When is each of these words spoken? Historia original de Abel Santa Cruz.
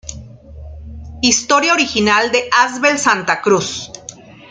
Historia 1.21 1.73
original 1.73 2.31
de 2.31 2.49
Abel 2.51 2.97
Santa 2.97 3.39
Cruz. 3.39 3.91